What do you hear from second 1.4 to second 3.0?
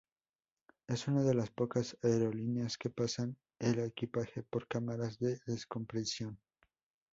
pocas aerolíneas que